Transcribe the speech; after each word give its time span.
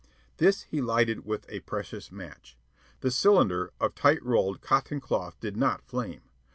This 0.37 0.63
he 0.63 0.81
lighted 0.81 1.27
with 1.27 1.45
a 1.47 1.59
precious 1.59 2.11
match. 2.11 2.57
The 3.01 3.11
cylinder 3.11 3.71
of 3.79 3.93
tight 3.93 4.23
rolled 4.23 4.59
cotton 4.59 4.99
cloth 4.99 5.39
did 5.39 5.55
not 5.55 5.83
flame. 5.83 6.23